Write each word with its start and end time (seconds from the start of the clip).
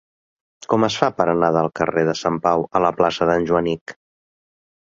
Com 0.71 0.85
es 0.87 0.95
fa 1.01 1.09
per 1.19 1.27
anar 1.33 1.49
del 1.57 1.69
carrer 1.81 2.05
de 2.09 2.17
Sant 2.23 2.41
Pau 2.47 2.67
a 2.79 2.83
la 2.89 2.93
plaça 3.03 3.31
d'en 3.33 3.49
Joanic? 3.53 3.97